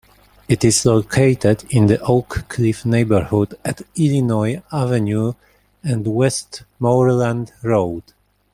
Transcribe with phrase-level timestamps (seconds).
[0.49, 5.33] It is located in the Oak Cliff neighborhood at Illinois Avenue
[5.83, 8.01] and Westmoreland Road.